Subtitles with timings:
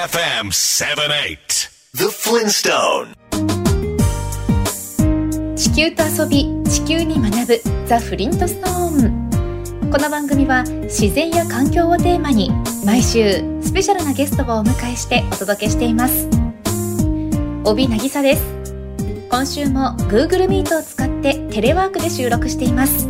[0.00, 3.14] FM 78 The Flintstone.
[5.54, 9.90] 地球と遊び地球に学ぶザ・フリントストーン。
[9.90, 12.50] この番組は自然や環境をテーマに
[12.86, 16.26] 毎週スペシャルなゲストをお迎えしてお届けしています。
[17.64, 18.42] 帯渚です。
[19.28, 23.06] 今週も Google Meet を使ってテレワークで収録しています。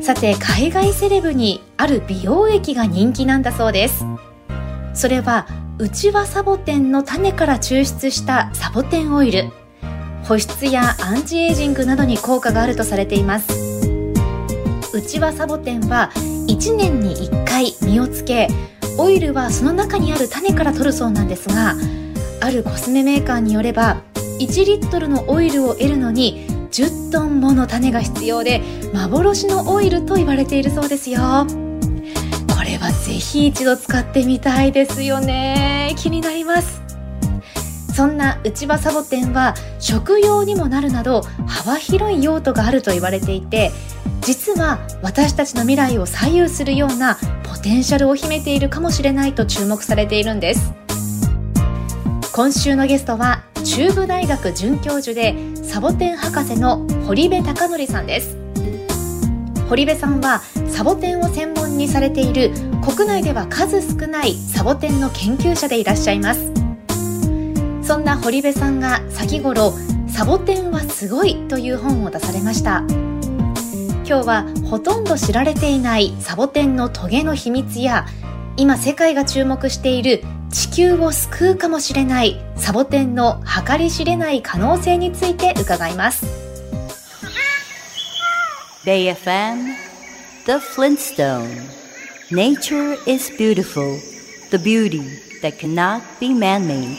[0.00, 4.04] さて海外セレブにある美容液が人気なんだそうです
[4.94, 5.46] それは
[5.78, 9.50] うちわサボテンの種から抽出したサボテンオイル。
[10.24, 13.80] 保湿やアンチエイジングなどに効果があるとされています。
[14.92, 18.48] うちわサボテンは1年に1回実をつけ
[18.98, 21.74] オイルはその中にある種から取るそうなんですが
[22.40, 24.02] あるコスメメーカーによれば
[24.40, 31.69] 1リットルのオイルを得るのに10トンもの種が必要で幻のオイルと言われているそうですよ。
[33.20, 35.94] ひ一度使ってみたいですよね。
[35.96, 36.80] 気になります。
[37.94, 43.72] そんな内葉サボテンは食用にもなるなど幅広い用途があると言われていて
[44.22, 50.72] 実は私たちの未来を左右するようなポテンシャルを秘めているかもしれないと注目されているんです。
[52.32, 58.39] 今週のゲストは中部大学准教授でサボテン博士の堀部貴則さんです。
[59.70, 62.50] 堀部さんはサボテンを専門にされている
[62.82, 66.50] 国内では数少ないサボテンの研究者でいらっしゃいます。
[67.80, 69.72] そんな堀部さんが先頃
[70.10, 72.82] 「サボテンはすごい」という本を出されました。
[74.04, 78.06] 今日はほとんど知られていないサボテンのトゲの秘密や
[78.56, 86.39] 今世界が注目している地球を救うかもしれないサボテンの計り知れない可能性について伺います。
[88.82, 89.76] BayFM
[90.46, 91.68] The Flintstone.
[92.30, 94.00] Nature is beautiful
[94.48, 95.04] The beauty
[95.42, 96.96] that cannot be man-made.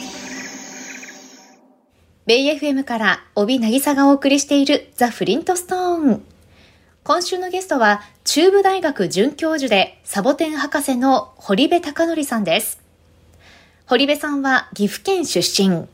[2.24, 6.22] ベイ FM から帯渚がお送りしているザ・フリントストーン
[7.02, 12.80] 今週のゲストは中部大学准教授でサボテン博士の堀部貴則さんです。
[13.86, 15.88] 堀部さんは岐阜県出身。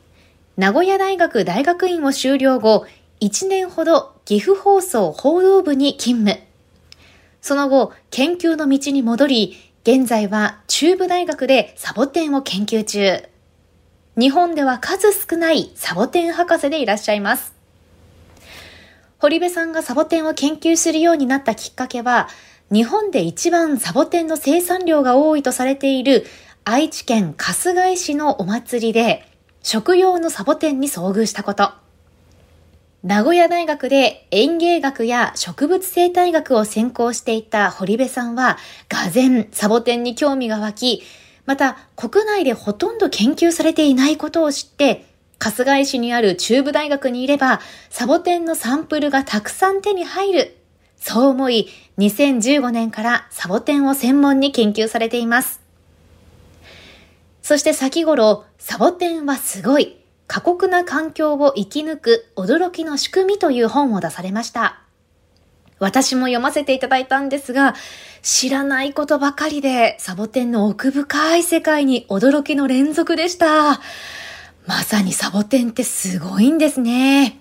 [0.55, 2.85] 名古屋大学大学院を修了後
[3.21, 6.41] 1年ほど岐阜放送報道部に勤務。
[7.41, 13.27] その後研究の道に戻り現在は中部大学でサボテンを研究中。
[14.17, 17.53] 日本では数少ないサボテン博士でいらっしゃいます。
[19.17, 22.29] 堀部さんがサボテンを研究するようになったきっかけは、
[22.71, 26.25] 日本で一番サボテンの生産量が多いとされている
[26.63, 29.25] 愛知県春日井市のお祭りで、
[29.61, 31.71] 食用のサボテンに遭遇したこと。
[33.01, 38.57] 名古屋大学で園芸学や植物生態学を専攻していた堀部さんは、
[38.89, 41.03] がぜんサボテンに興味が湧き、
[41.45, 45.05] また国内でほとんど研究されていないことを知って、
[45.39, 50.57] 春日井市にある中部大学にいれば、サボテンのサンプルがたくさん手に入る。
[50.97, 55.61] そう思い、2015年からサボテンを専門に研究されています。
[57.41, 59.98] そして先頃、サボテンはすごい。
[60.29, 64.79] 過酷な環境を生き抜く驚きの仕組みという本を出されました。
[65.79, 67.73] 私も読ませていただいたんですが、
[68.21, 73.81] 知らないことばかりでサボテンの奥深い世界に驚きの連続でした。
[74.67, 77.39] まさにサボテンってすごいんですね。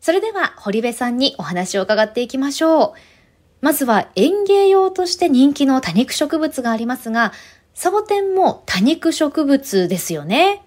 [0.00, 2.92] それでは、堀部さんにお話を伺っていきましょう。
[3.60, 7.34] まずは園芸用として人気の多肉植物がありますが、
[7.74, 10.62] サボテンも多肉植物ですよね。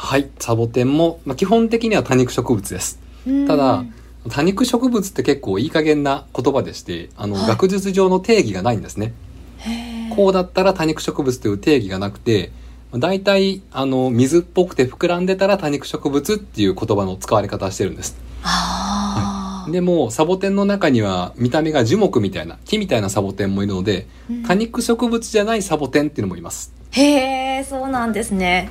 [0.00, 3.00] はい、サボテンも、まあ、基本的には多肉植物です。
[3.48, 3.84] ただ、
[4.30, 9.12] 多肉植物って結構いい加減な言葉でして、あの、はい、学術上の定義がないんですね。
[10.14, 12.52] こうだったら多肉植物という定義がなくて、
[12.92, 18.16] 大体、あの、水っぽくて膨らんでたら多肉植物っていう言葉の使われ方してるんです。
[18.42, 26.72] はい、でも、サボテンの中には見た目が樹木みたいな、木みたいなサボテンもいるので、うん、多肉植物じゃないサボテンっていうのもいます。
[26.92, 28.70] へえ、そうなんですね。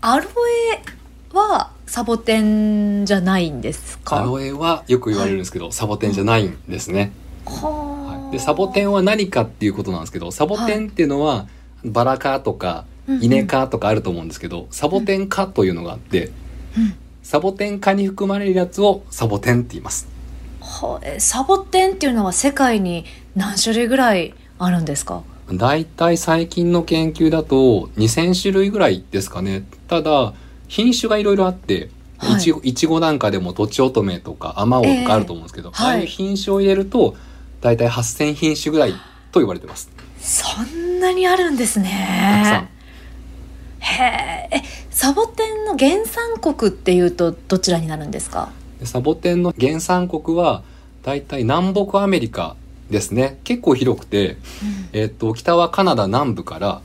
[0.00, 0.80] アロエ
[1.32, 4.20] はサボテンじゃないんですか？
[4.20, 7.12] アロエはよく言われるんですけど、はい、サボテンじゃないんですね。
[7.44, 11.48] はい、でサボテンは何かっていうことなんですけどサボテンっていうのは、
[11.84, 16.30] バラ科とかイネ科とかあると思うんですけど、サボテン科というのがあって、
[17.24, 20.06] サボテン科に含まれるやつをサボテンって言います。
[20.60, 23.04] はサボテンっていうのは世界に
[23.34, 25.24] 何種類ぐらいあるんですか？
[25.52, 29.64] 大体最近の研究だと2000種類ぐらいですかね。
[29.88, 30.34] ただ、
[30.68, 37.16] 品種がいろいろあって、はい、いちごいちごなんかでもとちおとめとかあまおうとかあると思うんですけど、えー、ああいう品種を入れると
[37.60, 38.92] 大体8000品種ぐらい
[39.32, 39.90] と言われてます。
[40.20, 41.92] そんなにあるんですねん。
[41.92, 42.68] へ
[44.52, 48.50] ええサボテンの原産国っていうとどちらになるんですか？
[48.80, 50.62] でサボテンの原産国は
[51.02, 52.56] 大体南北アメリカ
[52.90, 53.38] ですね。
[53.44, 54.36] 結構広くて、
[54.92, 56.80] えっと北はカナダ南部から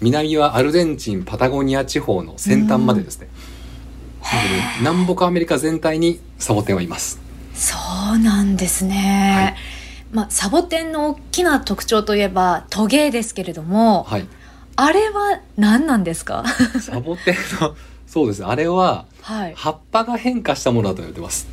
[0.00, 3.28] 南はアルゼンチンパタゴニア地方の先端までですね、
[4.22, 7.20] なので南北アメリカ全体にサボテンはいます。
[7.54, 7.74] そ
[8.14, 9.56] うなんですね、
[10.12, 14.26] まあ、サボテンの大きな特徴といえばトゲですけれども、はい。
[14.76, 16.44] あれは何なんですか？
[16.82, 17.74] サボテンの
[18.06, 18.40] そうです。
[18.40, 19.54] ねあれははい。
[19.56, 21.46] 葉っぱが変化したものだと言われてます。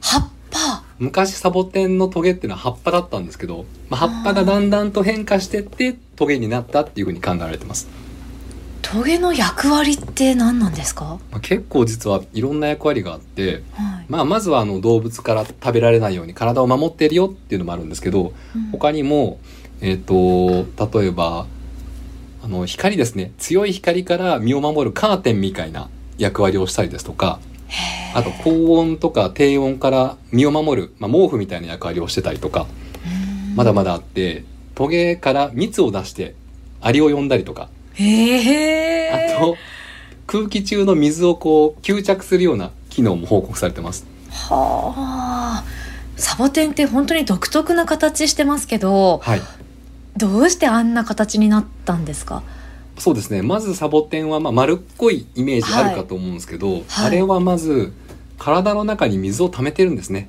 [0.00, 7.88] 葉っぱ昔サボテンのトゲっていうのは葉っぱだったんですけど、まあ、葉っぱがだんだんと変化してってトゲになったっていうふうに考えられてます、
[8.82, 14.06] トゲの役割って何なんですか、まあ、結構実はいろんな役割があってはい。
[14.08, 18.70] まあ、まずはあの動物から食べられないように体を守ってるよっていうのもあるんですけどうん。
[18.70, 19.40] 他にも、
[19.80, 20.66] えっと
[21.00, 21.46] 例えば
[22.44, 23.32] あの光ですね。
[23.38, 27.40] 強い光から身を守るカーテンみたいな役割をしたりですとか
[28.14, 32.66] あと高温とか低温から身を守る、まあ、毛布みたいな役割をしてたりとか
[33.54, 36.34] まだまだあってトゲから蜜を出して
[36.80, 37.68] アリを呼んだりとか。
[37.98, 39.56] あと
[40.26, 44.04] 空気中の水をこう吸着するような機能も報告されてます。
[44.30, 45.64] はあ
[46.16, 49.40] サボテンって本当に独特な形してますけどはい。
[50.16, 52.42] どうしてあんな形になったんですか？
[52.98, 53.42] そうですね。
[53.42, 56.82] まずサボテンはまあ丸っこいイメージあるかと思うんですけど、はい。
[56.98, 57.92] あれはまず
[58.38, 60.28] 体の中に水を溜めてるんですね。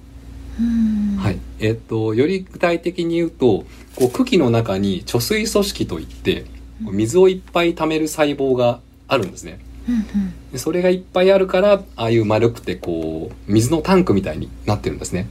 [0.59, 1.17] うん。
[1.17, 1.39] はい。
[1.59, 3.65] えっとより具体的に言うと
[3.95, 6.45] こう茎の中に貯水組織といって
[6.81, 9.59] 水をいっぱい溜める細胞があるんですね。
[9.87, 10.33] うんうん。
[10.51, 15.27] でそれがいっぱいあるからああいう丸くてこう水のタンクみたいになってるんですね。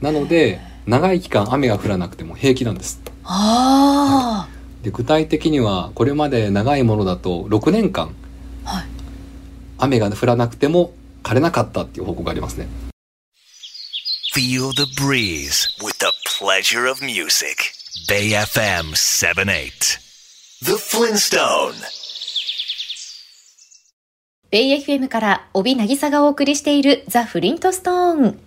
[0.00, 3.00] なので長い期間雨が降らなくても平気なんです。
[3.24, 4.48] あ
[4.84, 8.14] で具体的にはこれまで長いものだと6年間
[8.64, 8.84] あはい
[9.78, 10.92] 雨が降らなくても
[11.22, 12.68] 枯れなかったっていう報告がありますね。
[14.34, 17.72] Feel the breeze with the pleasure of music.
[18.08, 19.98] Bay FM 78.
[20.62, 21.72] The Flintstone.
[24.50, 28.40] ベイ FM から帯渚がお送りしているザ・フリントストーン。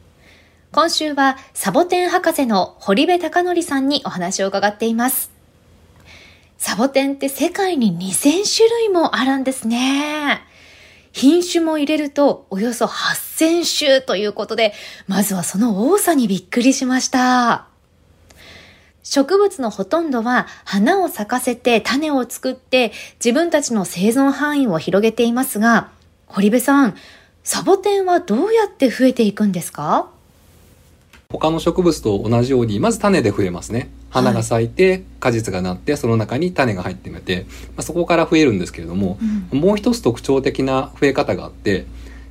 [0.72, 5.37] 今週はサボテン博士の堀部隆則さんにお話を伺っています。
[6.58, 10.42] サボテンって世界に2000種類もあるんですね。
[11.12, 14.74] 品種も入れるとおよそ8000種ということで、
[15.08, 17.68] まずはその多さにびっくりしました。
[19.04, 22.92] 植物のほとんどは花を咲かせて種を作って
[23.24, 25.90] 自分たちの生存範囲を広げていますが、
[26.26, 26.96] 堀部さん、
[27.44, 30.10] サボテンはどうやって増えていくんですか？
[31.30, 33.90] 他の植物と同じようにまず種で増えますね。
[34.10, 37.46] 花が咲いて果実がなってその中に種が入ってみて、
[37.76, 39.18] まあ、そこから増えるんですけれども、
[39.52, 41.86] もう一つ特徴的な増え方があって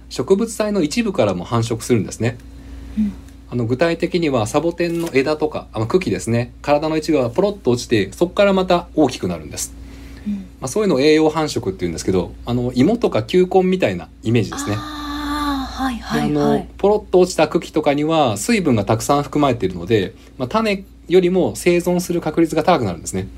[0.08, 2.38] 植物体の一部からも繁殖するんですね。
[3.48, 6.52] あの具体的にはサボテンの枝とかあの茎ですね。
[6.62, 9.72] 体の一部がポロッと落ちてそこからまた大きくなるんです、
[10.60, 14.74] まあ、そういうのを栄養繁殖っていうんですけどあの芋とか球根みたいなイメージですね。
[14.76, 16.68] ああ、はいはいであのはい。
[16.76, 23.28] ポロッと落ちた茎とかには水分がたくさん含まれているので、まあ、種よりも生存する確率が高くなるんですね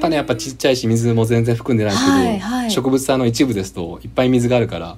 [0.00, 4.96] 種やっぱちっちゃいし水も全然含んでないけど、はいはい植物体の一部ですといっぱい水があるから、ま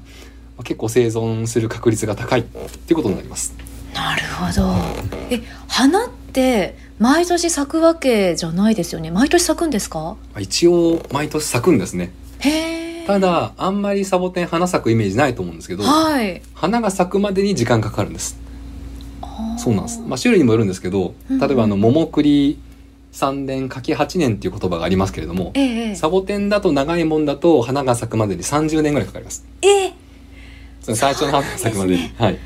[0.59, 3.55] あ結構生存する確率が高いっていうことになります
[3.95, 4.75] なるほど。
[5.31, 9.11] え、花って毎年咲くわけじゃないですよね？
[9.11, 9.99] 毎年咲くんですか？
[10.01, 12.13] まあ一応毎年咲くんですね。
[13.07, 16.43] ただあんまりサボテン花咲くイメージないと思うんですけどはい。
[16.55, 18.39] 花が咲くまでに時間かかるんです
[19.59, 22.59] そうなんです、まあ、種類にもよるんですけどうん例えばあの桃栗
[23.13, 25.95] 3年柿8年っていう言葉がありますけれどもええ。
[25.95, 29.45] サボテンだと長いもんだと花が咲くまでに30年ぐらいかかります。
[29.61, 29.93] ええ。
[30.81, 32.39] その最初の花が咲くまでに、はい。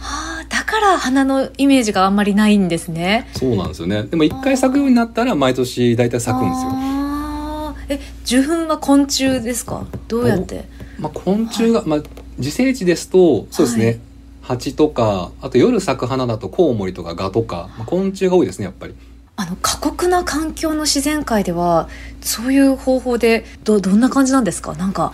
[0.00, 3.30] はあ、だから花のイメージがあんまりないんですね。
[3.34, 4.02] そうなんですよね。
[4.02, 6.72] でも一回咲くようになったら毎年大体咲くんですよ。
[7.88, 9.86] え、受粉は昆虫ですか？
[10.08, 10.64] どうやって？
[10.98, 12.02] まあ、昆虫が、まあ、
[12.38, 13.98] 自生地ですとそうですね、はい
[14.42, 18.94] 蜂とかあと夜咲く花だとコウモリとかガとか、まあ、昆虫が多いですねやっぱり。
[19.34, 21.88] あの、過酷な環境の自然界では、
[22.20, 24.74] そういう方法で、ど、どんな感じなんですか？
[24.74, 25.12] なんか、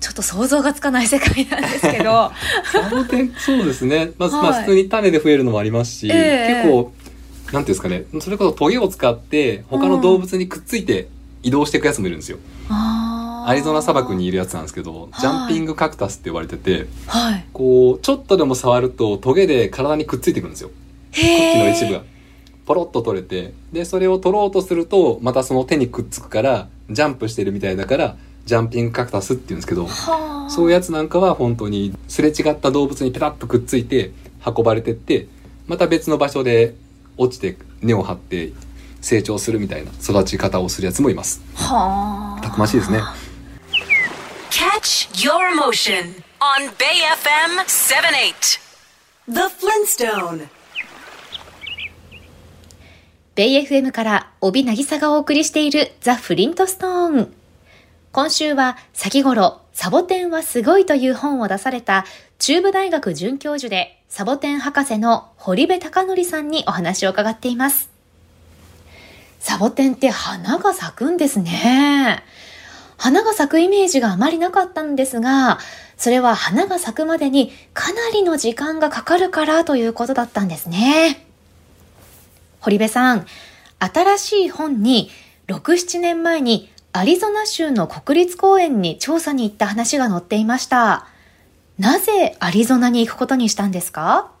[0.00, 2.30] ちょっと想像がつかない世界なんですけど。
[2.72, 4.12] サボテンそうですね。
[4.16, 4.60] まず、まはい。
[4.60, 6.62] あ普通に種で増えるのもありますし、ええ。
[6.64, 6.92] 結構
[7.52, 8.04] なんていうんですかね。
[8.20, 11.08] それこそトゲを使って他の動物にくっついて
[11.42, 12.97] 移動していくやつもいるんですよ、あー
[13.48, 17.46] アリゾナ砂漠にいるやつなんですけどジャンピングカクタスって呼ばれててはい。
[17.54, 20.70] こうちょっとでも触るとトゲで体にくっついてくるんですよ。
[21.12, 22.02] へ茎の一部が。
[22.66, 23.54] ポロッと取れて。
[23.72, 29.88] でそれを取ろうとするとまたその手にくっつくからジャンプしてるみたいだからジャンピングカクタスって言うんですけど
[30.50, 34.12] そういうやつなんかは本当にすれ違った動物にペタッとくっついて
[34.46, 35.26] 運ばれてって
[35.66, 36.74] また別の場所で
[37.16, 38.52] 落ちて根を張って
[39.00, 41.40] 成長するみたいな育ち方をするやつもいます。
[41.56, 43.00] たくましいですね
[44.50, 48.58] Catch your emotion on Bay FM 78
[49.28, 50.48] The Flintstone
[53.34, 57.34] ベイ FM から帯渚がお送りしているザ・フリントストーン。
[58.12, 62.06] 今週は先頃、サボテンはすごいという本を出された
[62.38, 67.90] 中部大学准教授でサボテン博士の堀部隆則さんにお話を伺っています。
[69.40, 72.24] サボテンって花が咲くんですね。
[72.98, 75.58] 花が咲くイメージがあまりなかったんですが、
[75.96, 81.24] それは花が咲くまでにかなりの時間がかかるからということだったんですね。
[82.60, 83.24] 堀部さん、
[83.78, 85.10] 新しい本に
[85.46, 91.06] 6、7年前にアリゾナ州の国立公園に調査に行った話が載っていました。
[91.78, 94.32] なぜアリゾナに行くことにしたんですか？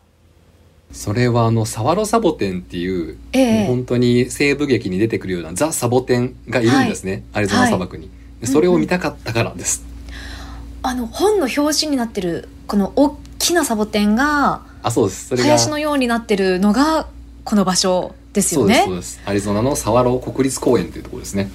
[0.90, 8.12] それはあのサワロサボテンっていう、ええ、本当に西部劇に出てくるようなザ・サボテンがいるんですね、はい、アリゾナ砂漠に、はい、
[8.46, 15.28] それを見たかったからです、うんうん、あの本の表紙になってるこの大きなサボテンがあそうです。
[15.28, 17.08] それが林のようになってるのが
[17.44, 18.82] この場所ですよね。
[18.84, 21.50] そうですアリゾナのサワロ国立公園というところですね。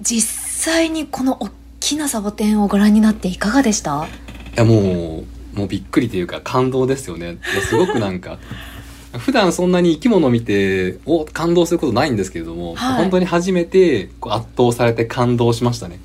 [0.00, 1.50] 実際にこの大
[1.80, 4.06] きなサボテンをご覧になっていかがでした？
[4.54, 7.38] いやもうもうびっくりというか感動ですよね。
[7.68, 8.38] すごくなんか
[9.18, 15.98] 普段そんなに生き物を見てお感動することないんですけれども、はい、本当に初めてこう圧倒されて感動しましたね。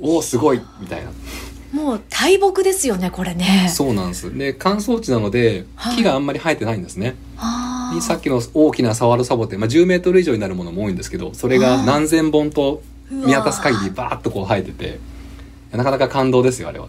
[0.00, 1.10] おおすごいみたいな。
[1.72, 3.70] もう大木ですよねこれね。
[3.74, 4.36] そうなんです。
[4.36, 5.64] で乾燥地なので
[5.96, 14.98] 木があんまり生えてないんですね、はいさっきの大きなサワルサボテン、まあ、10メートル以上になるものも多いんですけどそれが何千本と見渡す限りバーッとこう生えてて
[15.72, 16.88] なかなか感動ですよあれは。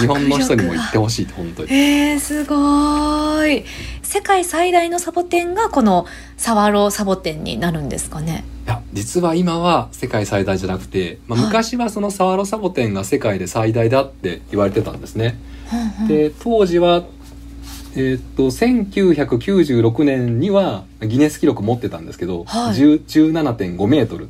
[0.00, 1.72] 日本の人にも行ってほしい本当に。
[1.72, 3.64] えー、すごい。
[4.12, 6.04] 世界最大のサボテンがこの
[6.36, 8.44] サワロサボテンになるんですかね？
[8.66, 15.38] いや実は今は世界最大じゃなくて、まあ、昔はそのサワロサボテンが世界で最大だって言われてたんですね。
[16.08, 17.04] で当時は
[17.94, 24.28] えー、っと1996年にはギネス記録持ってたんですけど、はい、17.5メートル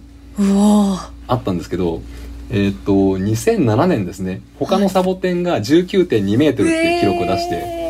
[1.26, 2.02] あったんですけど、
[2.50, 4.42] えー、っと2007年ですね。
[4.60, 7.82] 他のサボテンが19.2メートルっていう記録を出して、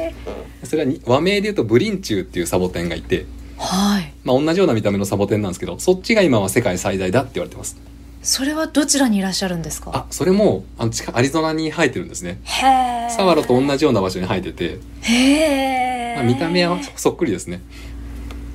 [0.65, 3.27] それは和名で言うとブリンチューっていうサボテンがいて、
[3.59, 4.13] はい。
[4.25, 7.77] まあ、同じような見た目のサボテンなんですけどそっちが今は世界最大だって言われてます。
[8.23, 9.91] それはどちらにいらっしゃるんですか？
[9.93, 12.41] あそれもあのアリゾナに生えてるんですね。
[12.47, 17.61] サワロと同じような場所に生えててへえ、まあ、見た目はそっくりですね。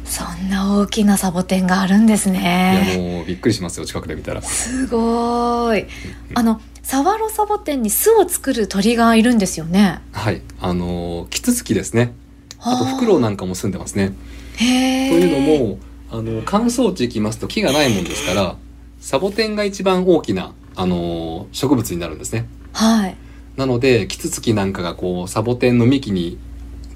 [0.06, 2.96] そんな大きなサボテンがあるんですね。
[2.96, 4.42] いやもうびっくりしますよ近くで見たら。
[4.42, 5.86] すごい。
[6.34, 12.14] あのサワロサボテンに巣を作る鳥がいるんですよねはいあのキツツキですね
[12.62, 14.14] あとフクロウなんかも住んでますね
[14.58, 15.80] というのも
[16.10, 18.56] あの乾燥地行きますと木がないもんですから
[19.00, 22.48] サボテンが一番大きな、あのー、植物になるんですね。
[22.74, 23.16] はい。
[23.56, 26.38] なので、キツツキなんかがこう、サボテンの幹に、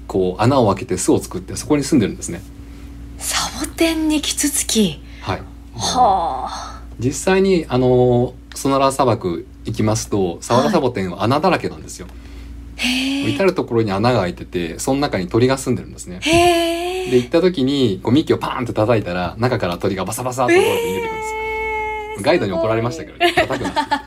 [0.08, 2.42] こう、穴を開けて巣を作って、そこに住んでるんですね。
[3.18, 5.00] サボテンにキツツキ？
[5.22, 5.38] はい。
[5.74, 6.82] はあ。
[6.98, 12.06] 実際に、あのー、ソナラ砂漠行きますと、サワラサボテンは穴だらけなんですよ。
[12.76, 16.20] へ至る所に穴が開いてて、その中に鳥が住んでるんですね。
[16.22, 21.22] へで、行った時に、こう幹をパーンって叩いたら、中から鳥がバサバサっと逃げてくるんで
[22.18, 22.24] す。
[22.24, 23.32] ガイドに怒られましたけどね。
[23.36, 24.06] 叩くな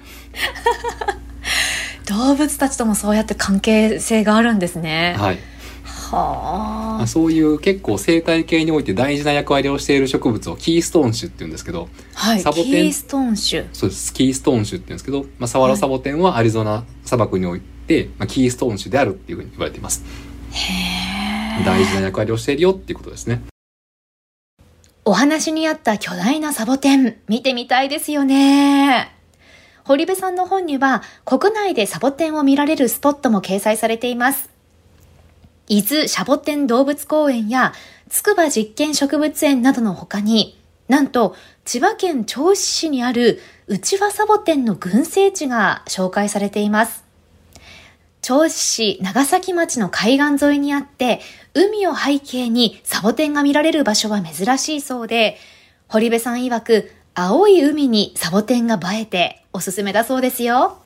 [2.08, 5.16] 動物たちともそうやって関係性があるんですね。
[5.18, 5.40] はい
[6.12, 7.08] はあ。
[7.08, 12.66] そういう結構生態系において大事な役割をしている植物をキーストーン種って言うんですけど、はい、サボテン。
[12.66, 13.70] キーストーン種。
[13.74, 20.04] そうですキーストーン種って言うんですけど、まあ、サワラサボテンはアリゾナ砂漠において、まあ、キーストーン種であるっていうふうに言われています。
[20.52, 23.42] へ大事な役割をしているよっていうことですね。
[25.08, 29.12] お話にあった巨大なサボテン、見てみたいですよね。
[29.84, 34.55] 堀部さんの本には、国内でサボテンを見られるスポットも掲載されています。
[35.68, 37.74] 伊豆シャボテン動物公園や、
[38.10, 47.04] 筑波実験植物園などの他に、なんと、千葉県銚子市にある内輪サボテンの群生地が紹介されています。
[48.22, 51.22] 銚子市長崎町の海岸沿いにあって、
[51.56, 55.38] 海を背景にサボテンが見られる場所は珍しいそうで、
[55.88, 60.85] 堀部さん曰く、青い海にサボテンが映えておすすめだそうですよ。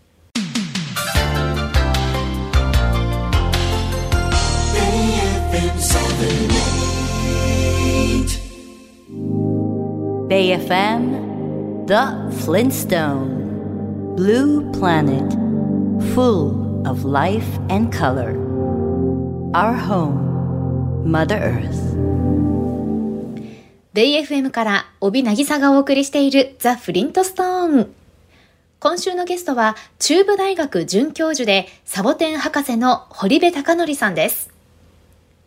[10.29, 15.33] BayFM The Flintstone Blue Planet
[16.13, 18.37] Full of life and color
[19.55, 21.97] Our home Mother Earth
[23.93, 27.91] ベイ FM から帯渚がお送りしているザ・フリントストーン。
[28.79, 34.51] 今週のゲストは中部大学准教授でサボテン博士の堀部隆則さんです。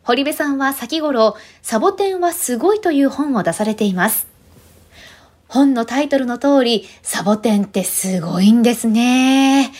[0.02, 4.31] 堀部さんは先頃、サボテンはすごいという本を出されています。
[5.52, 9.70] 本のタイトルの通り、サボテンってすごいんですね。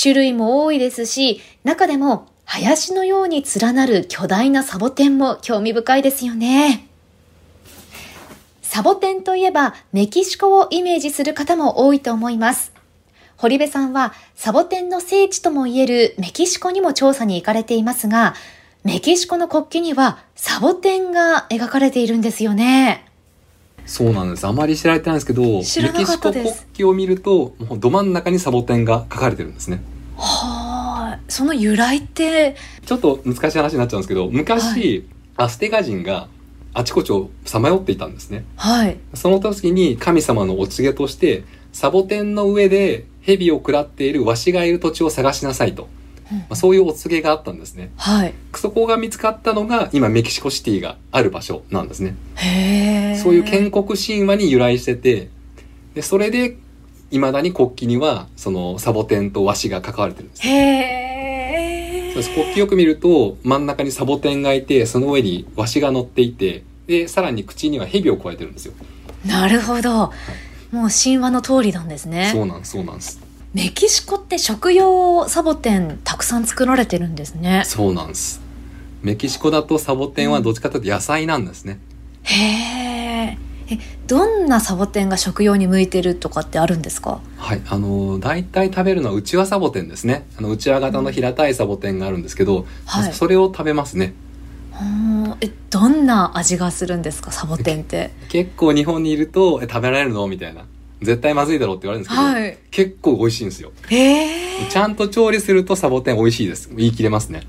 [0.00, 6.86] 種類も多いですし、中でも林のように連なる巨大なサボテンも興味深いですよね。
[8.62, 12.70] サボテンといえばメキシコをイメージする方も多いと思います。
[13.36, 18.36] 堀部さんはサボテンの聖地ともいえるメキシコにも調査に行かれていますが、
[18.84, 23.07] メキシコの国旗にはサボテンが描かれているんですよね。
[23.88, 24.46] そうなんです。
[24.46, 29.80] あまり知られてないんですけど、メキシコ国旗を見ると、もうど真ん中にサボテンが書かれてるんですね。
[30.16, 32.54] はあ、その由来って？
[32.84, 35.04] ちょっと難しい話になっちゃうんですけど、昔、はい、
[35.36, 36.28] アステガ人が
[36.74, 38.44] あちこちをさまよっていたんですね。
[38.56, 38.98] はい。
[39.14, 45.88] その時に神様のお告げとして、サボテンの上で蛇を食らっているワシがいる土地を探しなさいと。
[46.30, 47.90] まあ、そういうお告げがあったんですね。
[47.96, 48.34] はい。
[48.54, 52.16] そこが見つかったのが今メキシコシティがある場所なんですね。
[52.36, 55.30] へそういう建国神話に由来してて、
[55.94, 56.56] で、それで
[57.10, 60.42] 未だに国旗にはそのサボテンとワシが関われてるんです。
[60.46, 62.34] へそうです。
[62.34, 68.74] 国旗よく見ると真ん中にサボテンがいて、その上にワシが乗っていて、で、さらに口には蛇を加えてるんですよ。
[69.26, 69.90] なるほど。
[69.90, 70.12] は
[70.72, 72.30] い、もう神話の通りなんですね。
[72.32, 73.27] そうなんです、そうなんです。
[73.58, 77.64] メキシコって食用サボテンたくさん作られてるんですね。
[77.66, 78.40] そうなんです。
[79.02, 81.80] メキシコだとサボテンはどっちかというと野菜なんですね、
[82.20, 83.36] うん、へ
[83.70, 87.20] えどんなサボテンが食用に向いてるとかってあるんですか？
[87.36, 90.28] はいあの大体食べるのはうちわサボテンですね。
[90.38, 94.14] あのうちわ型の平たいサボテンがあるんですけど、うんはい、それを食べますね。
[95.40, 98.12] えどんな味がするんですかサボテンって？
[98.28, 100.28] 結構日本にいるとえ食べられるの？
[100.28, 100.64] みたいな
[101.00, 103.72] 絶対まずいだろうって言われるんですけど、はい、結構美味しいんですよ。
[103.88, 106.70] へちゃんと調理するとサボテン美味しいです。
[106.74, 107.42] 言い切れますね。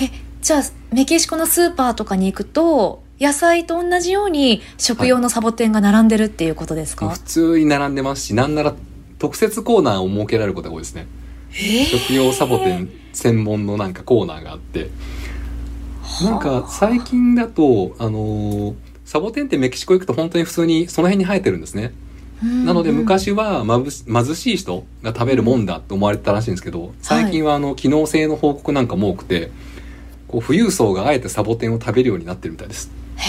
[0.00, 0.10] え、
[0.42, 8.74] じゃあメキシコのスーパーとかに行くと、野菜と同じように食用のサボテンが並んでるっていうことですか、はい、普通に並んでますし、なんなら
[9.18, 11.06] 特設コーナーを設けられることが多いですね。
[11.52, 14.90] 食用サボテン専門のなんかコーナーがあって。
[16.22, 21.92] なんか最近だと、あのー、サボテンってメキシコ行くと本当に普通にその辺に生えてるんですね。
[22.42, 23.90] なので昔は貧
[24.34, 29.50] しい人が食べるもんだと思われてたらしいんですけど最近はあの機能性の報告なんかも多くて
[30.26, 32.90] こう富裕層があえてサボテンを食べるようになってるみたいです。
[33.16, 33.22] へ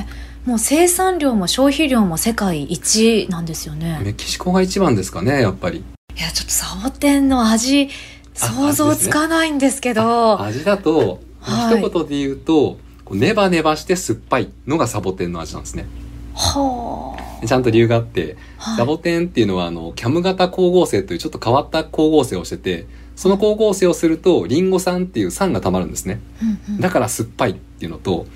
[0.00, 0.06] え
[0.48, 4.00] もう生産量も消費量も世界一なんですよね。
[4.02, 5.78] メキシコが一番ですかねやっぱり。
[5.78, 7.88] いやちょっとサボテンの味
[8.34, 10.42] 想像つかないんですけど。
[10.42, 12.78] 味、ね,、だと、はい、一言で言うと
[13.10, 15.86] ネバネバして酸っぱいのがサボテンの味なんですね。
[16.34, 17.16] は
[17.46, 26.20] ちゃんと理由があって、はい、サボテンっていうのはあのキャム型光合成というちょっと変わった光合成をしててその光合成をするとリンゴ酸っていう酸がたまるんですね、
[26.68, 28.26] うんうん、だから酸っぱいっていうのと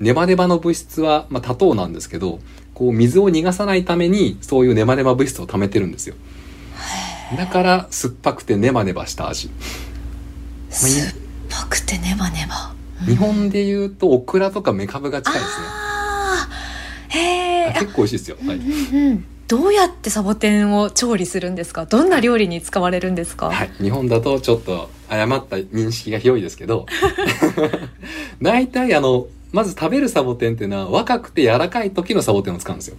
[0.00, 2.40] ネバネバの物質は、まあ、多糖なんですけど
[2.74, 6.16] こう水を逃がさないためにそういうネバネバ物質を溜めてるんですよ。
[7.38, 9.50] だから酸っぱくてネバネバした味。
[10.74, 11.14] 酸っ
[11.48, 19.26] ぱくてネバネバ、うん、日本でいうとオクラとかメカブが近いですねへ結構美味しいですよ、はい、うんうん。
[19.46, 21.84] どうやってサボテンを調理するんですか？
[21.86, 26.86] どんな料理に使われるんですか、はい、日本だとちょっと誤った認識が広いですけど。
[28.40, 32.96] 大体あのまず食べるサボテンっていうのは若くて柔らかい時のサボテンを使うんですよ。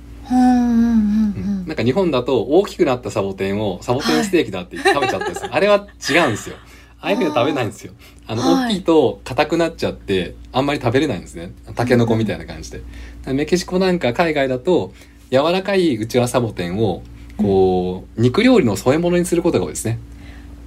[1.67, 6.55] なんか日本だと大きくなったサボテンをサボテンステーキだって食べちゃったんです、はい、あれは違うんですよ。
[7.01, 7.93] ああいうふうに食べないんですよ。
[8.25, 11.51] あの、大きいと硬くなっちゃって、あんまり食べれないんですね。
[11.75, 12.81] タケノコみたいな感じで。
[13.27, 14.93] メキシコなんか海外だと、
[15.29, 17.03] 柔らかいうちわサボテンを、
[17.35, 19.99] こう、肉料理の添え物にすることが多いですね。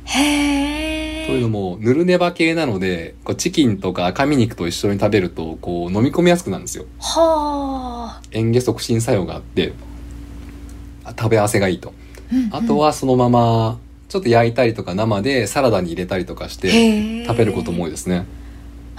[0.04, 1.26] へー。
[1.26, 6.84] というのも、ぬるネバ系なので、こうチキンとか赤身肉と一緒に食べると、こう、飲み込みやすくなるんですよ。
[7.00, 8.38] はー。
[8.38, 9.72] 嚥下促進作用があって、
[11.18, 11.94] 食べ合わせがいいと。
[12.30, 13.78] うんうん、あとはそのまま、
[14.10, 18.26] ちょっと焼いたりとか生でサラダに入れたりとかして食べることも多いですね。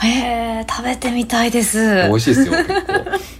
[0.01, 2.07] へえ、食べてみたいです。
[2.07, 3.39] 美味しいですよ、結構。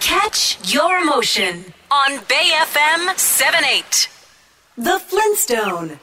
[0.00, 4.10] Catch your emotion on Bay FM 78.
[4.78, 5.98] The Flintstone.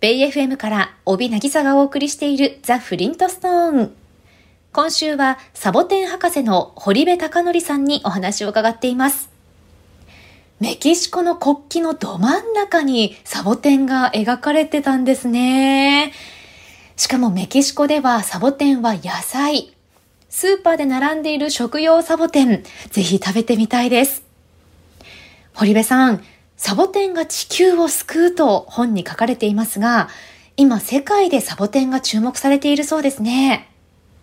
[0.00, 3.94] ベイ FM から帯渚がお送りしているザ・フリントストーン。
[4.72, 9.29] 今週はサボテン博士の堀部隆則さんにお話を伺っています。
[10.60, 16.12] メキシコの国旗のど真ん中にサボテンが描かれてたんですね。
[16.96, 19.74] しかもメキシコではサボテンは野菜。
[20.28, 24.22] スーパーで並んでいる食用サボテン、ぜひ食べてみたいです。
[25.54, 26.22] 堀部さん、
[26.58, 30.10] サボテンが地球を救うと本に書かれていますが、
[30.58, 33.70] 今世界でサボテンが注目されているそうですね。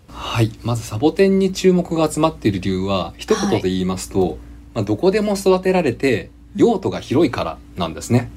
[0.08, 0.52] はい。
[0.62, 4.38] まずサボテンに注目が集まっている理由は、一言で言いますと、はい、
[4.78, 8.30] まあ、どこでも育てられて、用途が広いからなんですね。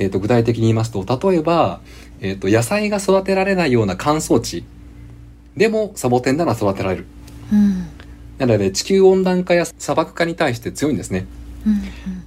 [0.00, 1.80] えっ、と、具体的に言いますと、例えば、
[2.20, 4.64] えっ、ー、と、野菜が育てられないような乾燥地
[5.56, 7.06] でもサボテンなら育てられる。
[7.52, 7.86] うん、
[8.38, 11.26] なので、地球温暖化や砂漠化に対して強いんですね。
[11.64, 11.80] うんうん、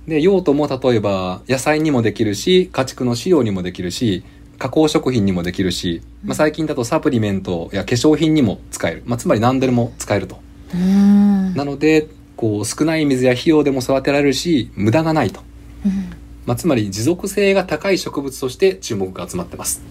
[0.08, 4.23] で、用途も例えば、野菜にもできるし、家畜の飼料にもできるし、
[4.58, 9.03] 加工食品にもできるし、まあ、最近だとサプリメントや化粧品にも使える。
[9.05, 10.39] まあ、つまり何でも使えると。
[10.73, 12.08] なので、
[12.45, 15.41] こう、少ない水や費用でも育てられるし、無駄がないと。
[15.84, 16.12] うん、
[16.45, 19.81] まあ、つまり持続性が高い植物として注目が集まってます。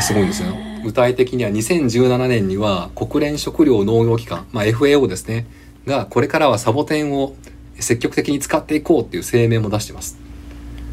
[0.00, 0.54] すごいんですよ。
[0.84, 5.48] 具体的には2017年には国連食糧農業機関、まあ、FAO ですね、
[5.86, 7.34] がこれからはサボテンを
[7.80, 10.16] 積極的に使っていこうっていう声明も出してます。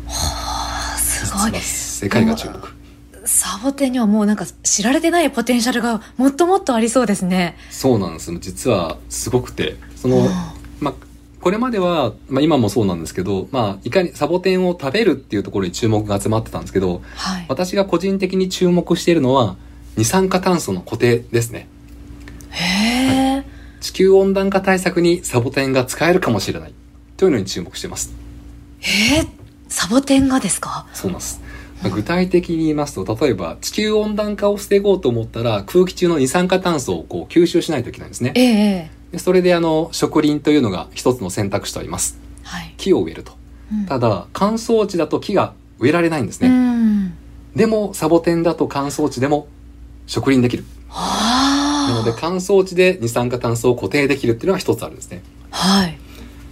[0.07, 1.61] はあ、すごい。
[1.61, 2.72] 世界が注目。
[3.25, 7.57] サボテンにはもうなんか知られてないポテンシャルがもっともっとありそうですね。
[7.69, 8.31] そうなんです。
[8.39, 10.27] 実はすごくて、その、
[10.79, 10.93] まあ、
[11.39, 19.55] これまでは、まあ今もそうなんですけど、まあいかにサボテンを食べるっていうところに注目が集まってたんですけど、はい、私が個人的に注目しているのは
[19.95, 21.67] 二酸化炭素の固定ですね。
[22.49, 23.45] へはい、
[23.81, 26.73] 地球温暖化対策にサボテンが使えるかもしれない
[27.17, 28.13] というのに注目しています。
[28.79, 29.27] へえ、
[29.69, 30.87] サボテンがですか？
[30.93, 31.41] そうなんです。
[31.89, 38.33] 具体的に言いますと、例えば地球温暖化を防ごうと思ったら空気中の二酸化炭素をこう吸収しないといけないんですね。
[38.35, 42.19] ええ、でそれであの植林というのが一つの選択肢とあります。
[42.43, 43.33] はい、木を植えると。
[43.71, 47.13] うん、ただ乾燥地だと木が植えられないんですね。
[47.55, 49.47] でもサボテンだと乾燥地でも
[50.07, 50.65] 植林できる。
[50.89, 55.21] なので乾燥地で二酸化炭素を固定できるっていうのが一つあるんですね。
[55.49, 55.97] はい。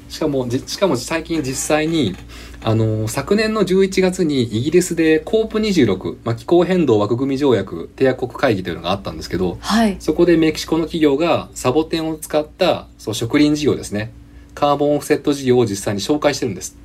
[0.10, 2.16] しかも、しかも最近実際に
[2.64, 14.14] あの、昨年の11月にイギリスでコープ26、まあ、気候変動枠組み条約締約国会議というのがあったんですけど、はい、そこでメキシコの企業がサボテンを使ったそう植林事業ですね。
[14.54, 16.78] カーボンオフセット事業を実際に紹介してるんです。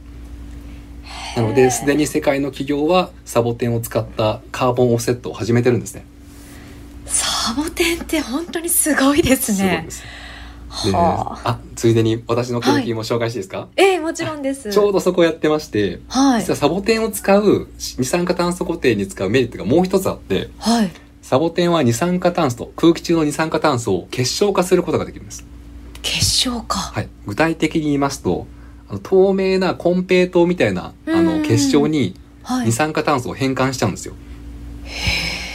[1.36, 6.06] なので、すでに世界の企業はサボテンを使ったカーボンオフセットを始めてるんですね。
[7.04, 9.84] サボテンって本当にすごいですね。
[9.90, 10.02] す。
[10.76, 14.70] はあ、あついでに私の研究も紹介していいですか、はい、ええー、もちろんです。
[14.70, 20.90] ちょうどそこやってまして、はい、実はサボテンを使う二酸化炭素固定に使うメリットがもう一つあって、はい、
[21.22, 25.46] サボテンは二酸化炭素空気中の二酸化炭素を結晶化することができるんです。
[26.02, 26.78] 結晶化。
[26.78, 27.08] はい。
[27.26, 28.46] 具体的に言いますと
[28.88, 32.14] あの透明なコンペイトーみたいなあの結晶に
[32.64, 34.14] 二酸化炭素を変換しちゃうんですよ、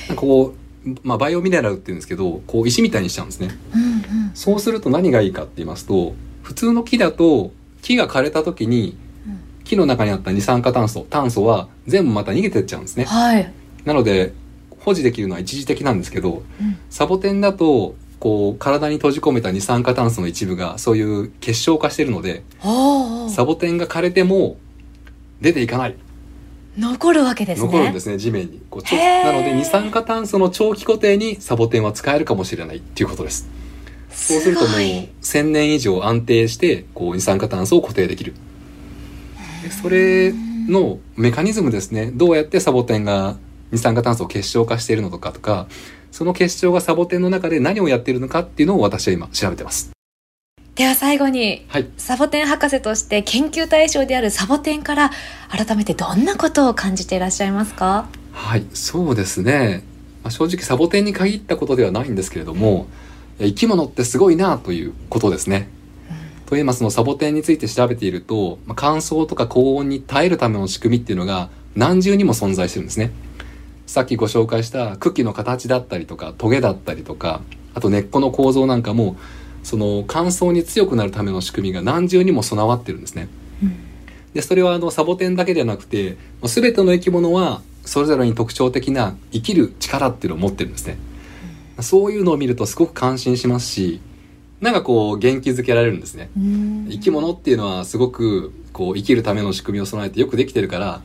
[0.10, 0.61] はい、こう、
[1.04, 3.91] まあ、バイオミネラルっていうんですけどこう石みたいにしちゃうんですね、うん
[4.34, 8.98] そうすると何がいいかって言いますと、普通の木だと、木が枯れた時に、
[9.63, 13.06] 木の中にあった二酸化炭素、炭素は全部また逃げてっちゃうんですね。
[13.06, 13.52] はい。
[13.86, 14.34] なので、
[14.80, 22.44] 保持できるのは一時的なんですけど、うん、サボテンだと、こう、体に閉じ込めた二酸化炭素の一部がそういう結晶化してるので、
[23.30, 24.58] サボテンが枯れても
[25.41, 25.96] 出ていかない。
[26.78, 27.68] 残るわけですね。
[27.68, 28.62] 残るんですね、地面に。
[28.70, 33.50] こうなので、二酸化炭素の長期固定にサボテンは使えるかもしれないっていうことです。
[34.10, 38.34] そうするともう1000年以上安定してこう二酸化炭素を固定できる。
[39.82, 40.34] それ
[40.68, 42.12] のメカニズムですね。
[42.14, 43.38] どうやってサボテンが
[43.72, 45.68] 二酸化炭素を結晶化しているのかとか、
[46.12, 49.92] その結晶がサボテンの中で何をやっているのかっていうのを私は今調べてます。
[50.82, 55.12] では最後に、はい、サボテン博士として研究対象であるサボテンから
[55.48, 58.08] 改めてどんなことを感じていらっしゃいますか？
[58.32, 59.84] はい、そうですね。
[60.24, 62.88] まあ、正直サボテンに限ったことではないんですけれども、
[63.38, 65.70] 生き物ってすごいなということですね。
[66.48, 73.12] と言いますのサボテンについて調べていると、まあ、乾燥とか高温に耐えるための仕組みっていうのが何重にも存在してるんですね。
[73.86, 77.41] さっきご紹介した茎の形だったりとかトゲだったりとか
[77.76, 79.15] あと根っこの構造なんかも
[79.63, 83.28] その乾燥に強くなるための仕組みが何重にも備わってるんですね。
[83.62, 83.76] うん、
[84.34, 90.97] でそれはあのサボテンだけではなくて全ての生き物はそれぞれに特徴的な生きる力っていうのを持ってるんですね。
[91.80, 94.02] そういうのを見るとすごく感心しますし、
[94.60, 96.30] なんかこう元気づけられるんですね。
[96.89, 101.02] 生き物っていうのはすごくこう生きるための仕組みを備えてよくできてるから、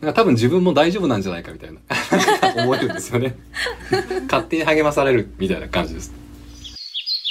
[0.00, 1.80] なんか多分自分も大丈夫なんじゃないかみたいな。
[2.62, 3.36] 思えるんですよね
[4.30, 6.12] 勝手に励まされるみたいな感じです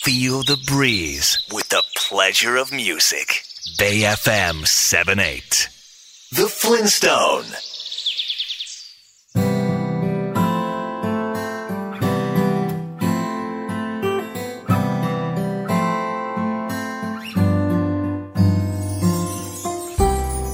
[0.03, 3.45] Feel the breeze with the pleasure of music
[3.79, 5.69] Bay FM 78
[6.33, 7.45] The Flintstone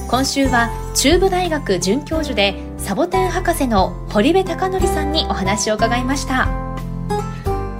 [0.08, 6.70] 今週は中部大学准教授でサボテン博士の堀部貴則さんにお話を伺いました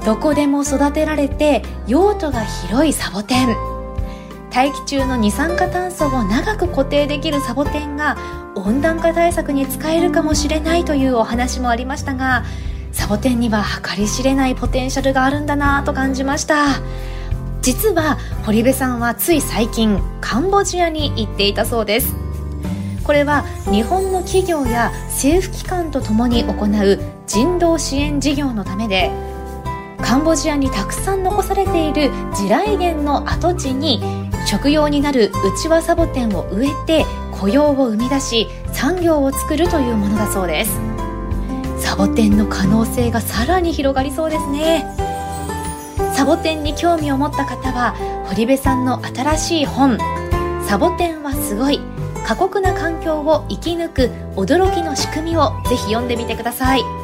[0.05, 3.57] どこでも育てられて用途が広いサボテン。
[4.51, 8.17] 大気中の二酸化炭素を長く固定できるサボテンが
[8.57, 12.45] 温暖化対策に使えるかもしれないというお話もありましたが
[12.91, 16.81] サボテンには計り知れないポテンシャルがあるんだなと感じました。
[17.63, 22.17] 実は堀部さんはつい最近カンボジアに行っていたそうです。
[23.05, 29.11] これは日本の企業や政府機関とともに行う人道支援事業のためで
[30.03, 34.03] カンボジアにたくさん残されている地雷原の跡地に
[34.47, 40.79] 食用になる内輪サボテンを植えて雇用を生み出し産業を作るというものだそうです。
[41.79, 44.47] サボテンの可能性がさらに広がりそうです。
[44.51, 44.87] ね
[46.15, 47.95] サボテンに興味を持った方は
[48.27, 49.99] 堀部さんの新しい本
[50.67, 51.81] 「サボテンはすごい
[52.27, 57.00] 過酷な環境を生き抜く驚きの仕組みをぜひ読んでみてください。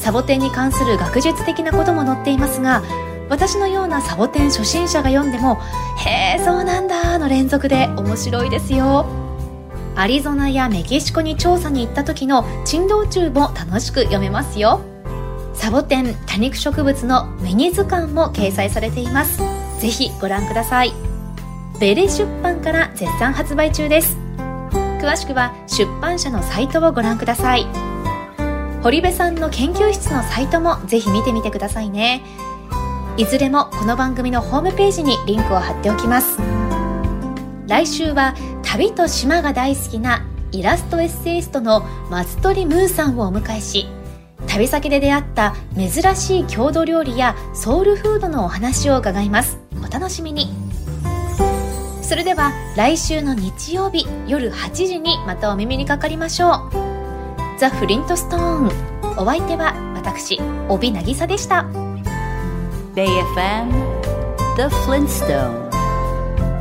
[0.00, 2.82] サボテンに関する学術的なことも載っていますが
[3.28, 5.60] 私のようなサボテン初心者が読んでも
[5.98, 9.06] へえそうなんだの連続で面白いですよ。
[9.96, 14.80] アリゾナやメキシコに調査に行った時の珍道中も楽しく読めますよ。
[15.52, 19.38] サボテン多肉植物のミニ図鑑も掲載されています。
[19.78, 20.92] ぜひご覧ください。
[21.78, 24.16] ベレ出版から絶賛発売中です。
[24.72, 27.89] 詳しくは出版社のサイトをご覧ください。
[28.82, 32.22] 堀部さんの研究室のサイトもぜひ見てみてくださいね。
[33.18, 36.38] いずれもこの番組のホームページにリンクを貼っておきます。
[37.66, 43.86] 来週は旅と島が大好きなイラストエッセイストの松鳥ムーさんをお迎えし
[44.48, 49.58] 旅先で出会った珍しい郷土料理やソウルフードのお話を伺います。
[49.86, 50.48] お楽しみに。
[52.02, 56.99] それでは来週の日曜日夜8時にまたお耳にかかりましょう。
[57.59, 61.65] ザ・フリントストーンお相手は私帯渚でした
[62.93, 63.71] BayFM
[64.55, 65.69] The Flintstone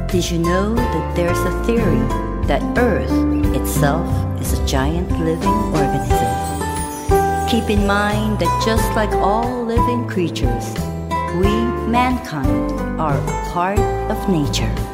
[0.09, 1.99] Did you know that there's a theory
[2.47, 3.11] that Earth
[3.57, 4.07] itself
[4.41, 6.31] is a giant living organism?
[7.49, 10.73] Keep in mind that just like all living creatures,
[11.39, 11.51] we,
[11.91, 14.88] mankind, are a part of nature.